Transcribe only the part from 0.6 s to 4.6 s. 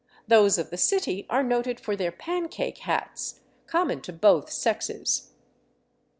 the city are noted for their" pancake" hats, common to both